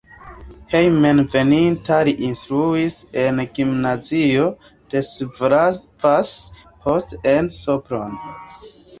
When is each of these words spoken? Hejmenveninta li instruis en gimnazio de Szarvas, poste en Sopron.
Hejmenveninta 0.69 1.97
li 2.07 2.13
instruis 2.29 2.95
en 3.23 3.41
gimnazio 3.59 4.47
de 4.93 5.01
Szarvas, 5.09 6.31
poste 6.87 7.21
en 7.35 7.51
Sopron. 7.59 8.17